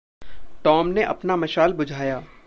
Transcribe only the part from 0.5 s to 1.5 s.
Tom ने अपना